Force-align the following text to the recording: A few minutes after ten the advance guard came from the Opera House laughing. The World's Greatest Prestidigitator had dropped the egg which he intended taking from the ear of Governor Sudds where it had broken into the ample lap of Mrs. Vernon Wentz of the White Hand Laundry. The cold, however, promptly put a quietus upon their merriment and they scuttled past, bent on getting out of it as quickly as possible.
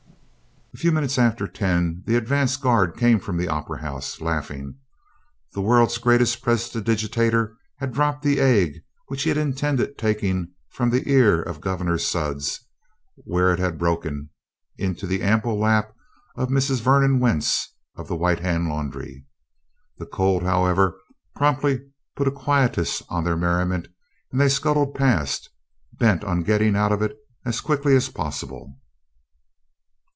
A 0.73 0.77
few 0.77 0.93
minutes 0.93 1.19
after 1.19 1.49
ten 1.49 2.01
the 2.07 2.15
advance 2.15 2.55
guard 2.55 2.95
came 2.95 3.19
from 3.19 3.35
the 3.35 3.49
Opera 3.49 3.81
House 3.81 4.21
laughing. 4.21 4.77
The 5.51 5.59
World's 5.61 5.97
Greatest 5.97 6.41
Prestidigitator 6.41 7.57
had 7.79 7.91
dropped 7.93 8.23
the 8.23 8.39
egg 8.39 8.79
which 9.07 9.23
he 9.23 9.31
intended 9.31 9.97
taking 9.97 10.53
from 10.69 10.89
the 10.89 11.09
ear 11.11 11.41
of 11.41 11.59
Governor 11.59 11.97
Sudds 11.97 12.61
where 13.15 13.51
it 13.51 13.59
had 13.59 13.77
broken 13.77 14.29
into 14.77 15.05
the 15.05 15.21
ample 15.21 15.59
lap 15.59 15.91
of 16.37 16.47
Mrs. 16.47 16.79
Vernon 16.79 17.19
Wentz 17.19 17.75
of 17.97 18.07
the 18.07 18.15
White 18.15 18.39
Hand 18.39 18.69
Laundry. 18.69 19.25
The 19.97 20.05
cold, 20.05 20.41
however, 20.41 20.97
promptly 21.35 21.81
put 22.15 22.29
a 22.29 22.31
quietus 22.31 23.01
upon 23.01 23.25
their 23.25 23.35
merriment 23.37 23.89
and 24.31 24.39
they 24.39 24.47
scuttled 24.49 24.95
past, 24.95 25.49
bent 25.91 26.23
on 26.23 26.43
getting 26.43 26.77
out 26.77 26.93
of 26.93 27.01
it 27.01 27.17
as 27.45 27.59
quickly 27.59 27.93
as 27.93 28.07
possible. 28.07 28.77